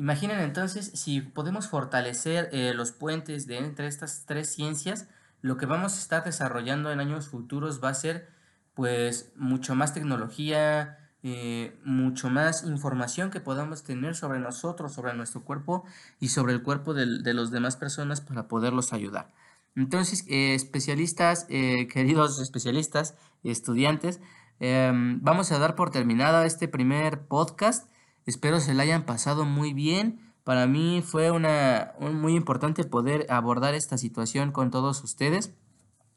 Imaginen 0.02 0.40
entonces 0.40 0.90
si 0.94 1.20
podemos 1.20 1.68
fortalecer 1.68 2.48
eh, 2.50 2.74
los 2.74 2.90
puentes 2.90 3.46
de 3.46 3.58
entre 3.58 3.86
estas 3.86 4.24
tres 4.26 4.52
ciencias, 4.52 5.06
lo 5.42 5.56
que 5.56 5.64
vamos 5.64 5.94
a 5.94 6.00
estar 6.00 6.24
desarrollando 6.24 6.90
en 6.90 6.98
años 6.98 7.28
futuros 7.28 7.80
va 7.80 7.90
a 7.90 7.94
ser 7.94 8.28
pues 8.74 9.30
mucho 9.36 9.76
más 9.76 9.94
tecnología, 9.94 10.98
eh, 11.22 11.78
mucho 11.84 12.30
más 12.30 12.64
información 12.64 13.30
que 13.30 13.38
podamos 13.38 13.84
tener 13.84 14.16
sobre 14.16 14.40
nosotros, 14.40 14.92
sobre 14.92 15.14
nuestro 15.14 15.44
cuerpo 15.44 15.84
y 16.18 16.30
sobre 16.30 16.52
el 16.54 16.64
cuerpo 16.64 16.94
de, 16.94 17.32
los 17.32 17.52
demás 17.52 17.76
personas 17.76 18.20
para 18.20 18.48
poderlos 18.48 18.92
ayudar. 18.92 19.32
Entonces, 19.76 20.24
eh, 20.26 20.56
especialistas, 20.56 21.44
queridos 21.44 22.40
especialistas, 22.40 23.14
estudiantes, 23.44 24.18
em, 24.58 25.20
vamos 25.22 25.52
a 25.52 25.60
dar 25.60 25.76
por 25.76 25.90
terminado 25.90 26.42
este 26.42 26.66
primer 26.66 27.20
podcast. 27.20 27.91
Espero 28.26 28.60
se 28.60 28.74
la 28.74 28.82
hayan 28.84 29.04
pasado 29.04 29.44
muy 29.44 29.72
bien. 29.72 30.20
Para 30.44 30.66
mí 30.66 31.02
fue 31.04 31.30
una, 31.30 31.92
muy 32.00 32.34
importante 32.34 32.84
poder 32.84 33.26
abordar 33.30 33.74
esta 33.74 33.98
situación 33.98 34.52
con 34.52 34.70
todos 34.70 35.02
ustedes. 35.04 35.52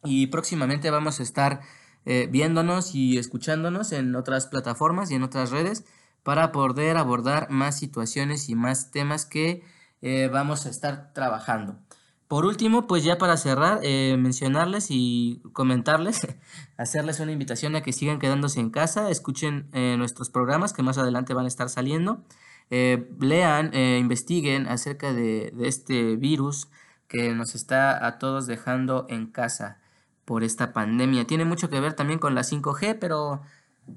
Y 0.03 0.27
próximamente 0.27 0.89
vamos 0.91 1.19
a 1.19 1.23
estar 1.23 1.61
eh, 2.05 2.27
viéndonos 2.29 2.93
y 2.93 3.17
escuchándonos 3.17 3.91
en 3.91 4.15
otras 4.15 4.47
plataformas 4.47 5.09
y 5.09 5.15
en 5.15 5.23
otras 5.23 5.51
redes 5.51 5.85
para 6.23 6.51
poder 6.51 6.97
abordar 6.97 7.49
más 7.49 7.77
situaciones 7.77 8.49
y 8.49 8.55
más 8.55 8.91
temas 8.91 9.25
que 9.25 9.63
eh, 10.01 10.29
vamos 10.31 10.65
a 10.65 10.69
estar 10.69 11.13
trabajando. 11.13 11.79
Por 12.27 12.45
último, 12.45 12.87
pues 12.87 13.03
ya 13.03 13.19
para 13.19 13.37
cerrar, 13.37 13.81
eh, 13.83 14.17
mencionarles 14.17 14.87
y 14.89 15.41
comentarles, 15.53 16.27
hacerles 16.77 17.19
una 17.19 17.31
invitación 17.31 17.75
a 17.75 17.81
que 17.81 17.93
sigan 17.93 18.17
quedándose 18.17 18.59
en 18.59 18.71
casa, 18.71 19.11
escuchen 19.11 19.67
eh, 19.73 19.95
nuestros 19.97 20.31
programas 20.31 20.73
que 20.73 20.81
más 20.81 20.97
adelante 20.97 21.35
van 21.35 21.45
a 21.45 21.47
estar 21.47 21.69
saliendo, 21.69 22.23
eh, 22.71 23.07
lean, 23.19 23.75
investiguen 23.75 24.67
acerca 24.67 25.13
de, 25.13 25.51
de, 25.55 25.67
este 25.67 26.15
virus 26.15 26.67
que 27.07 27.35
nos 27.35 27.53
está 27.53 28.07
a 28.07 28.17
todos 28.17 28.47
dejando 28.47 29.05
en 29.07 29.27
casa 29.27 29.77
por 30.25 30.43
esta 30.43 30.73
pandemia. 30.73 31.25
Tiene 31.27 31.45
mucho 31.45 31.69
que 31.69 31.79
ver 31.79 31.93
también 31.93 32.17
con 32.17 32.33
la 32.33 32.41
5G, 32.41 32.97
pero 32.99 33.43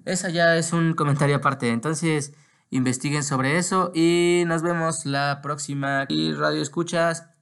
esa 0.05 0.29
ya 0.29 0.57
es 0.57 0.75
un 0.75 0.93
comentario 0.95 1.37
aparte. 1.37 1.71
Entonces, 1.71 2.35
investiguen 2.71 3.25
sobre 3.25 3.57
eso 3.57 3.91
y 3.95 4.45
nos 4.47 4.63
vemos 4.63 5.07
la 5.07 5.41
próxima. 5.43 6.05
Y 6.09 6.33
Radio 6.35 6.61
Escuchas. 6.61 7.38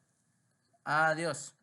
Adiós. 0.86 1.55